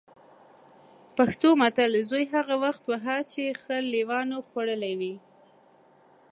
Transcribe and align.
پښتو 1.15 1.49
متل: 1.61 1.91
زوی 2.09 2.25
هغه 2.35 2.55
وخت 2.63 2.83
وهه 2.87 3.17
چې 3.31 3.57
خر 3.61 3.81
لېوانو 3.93 4.37
خوړلی 4.47 4.93
وي. 4.99 5.15